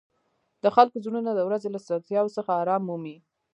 د 0.63 0.65
خلکو 0.75 0.97
زړونه 1.03 1.31
د 1.35 1.39
ورځې 1.47 1.69
له 1.71 1.79
ستړیاوو 1.85 2.33
څخه 2.37 2.51
آرام 2.61 2.81
مومي. 2.89 3.17